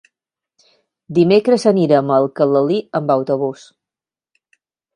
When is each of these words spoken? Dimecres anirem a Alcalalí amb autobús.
Dimecres 1.17 1.65
anirem 1.73 2.09
a 2.11 2.17
Alcalalí 2.23 2.81
amb 3.01 3.15
autobús. 3.19 3.67